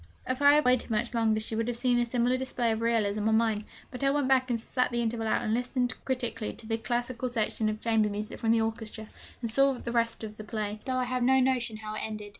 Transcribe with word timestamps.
If 0.27 0.41
I 0.41 0.53
had 0.53 0.65
waited 0.65 0.89
much 0.89 1.13
longer 1.13 1.39
she 1.39 1.55
would 1.55 1.67
have 1.67 1.77
seen 1.77 1.99
a 1.99 2.07
similar 2.07 2.35
display 2.35 2.71
of 2.71 2.81
realism 2.81 3.29
on 3.29 3.37
mine. 3.37 3.65
But 3.91 4.03
I 4.03 4.09
went 4.09 4.27
back 4.29 4.49
and 4.49 4.59
sat 4.59 4.89
the 4.89 4.99
interval 4.99 5.27
out, 5.27 5.43
and 5.43 5.53
listened 5.53 5.93
critically 6.05 6.53
to 6.53 6.65
the 6.65 6.79
classical 6.79 7.29
selection 7.29 7.69
of 7.69 7.79
chamber 7.79 8.09
music 8.09 8.39
from 8.39 8.49
the 8.51 8.61
orchestra, 8.61 9.05
and 9.43 9.51
saw 9.51 9.73
the 9.73 9.91
rest 9.91 10.23
of 10.23 10.37
the 10.37 10.43
play, 10.43 10.79
though 10.85 10.97
I 10.97 11.03
have 11.03 11.21
no 11.21 11.39
notion 11.39 11.77
how 11.77 11.93
it 11.93 11.99
ended. 12.03 12.29